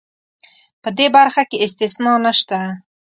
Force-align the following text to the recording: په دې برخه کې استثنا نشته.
په 0.81 0.89
دې 0.97 1.07
برخه 1.15 1.43
کې 1.49 1.61
استثنا 1.65 2.13
نشته. 2.25 2.57